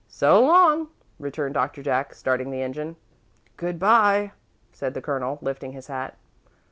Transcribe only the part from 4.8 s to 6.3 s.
the Colonel, lifting his hat.